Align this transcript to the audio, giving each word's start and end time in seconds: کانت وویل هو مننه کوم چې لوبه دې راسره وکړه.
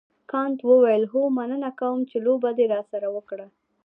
کانت 0.31 0.59
وویل 0.69 1.03
هو 1.11 1.21
مننه 1.37 1.69
کوم 1.79 1.97
چې 2.09 2.17
لوبه 2.25 2.49
دې 2.57 2.65
راسره 2.73 3.07
وکړه. 3.15 3.47